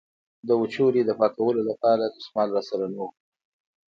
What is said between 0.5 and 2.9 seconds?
وچولې د پاکولو لپاره دستمال را سره